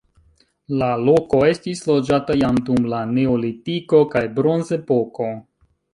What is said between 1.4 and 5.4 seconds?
estis loĝata jam dum la neolitiko kaj bronzepoko.